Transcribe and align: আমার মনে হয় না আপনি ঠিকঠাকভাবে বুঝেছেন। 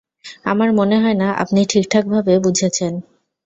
আমার 0.45 0.69
মনে 0.73 0.97
হয় 0.99 1.17
না 1.17 1.27
আপনি 1.43 1.59
ঠিকঠাকভাবে 1.65 2.33
বুঝেছেন। 2.39 2.93